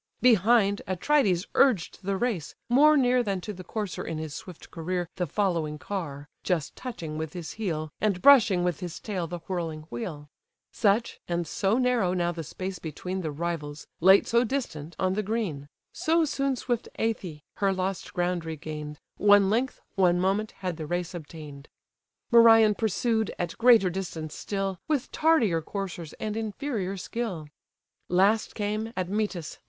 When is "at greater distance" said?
23.37-24.33